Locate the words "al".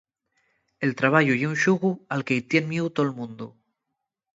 2.13-2.25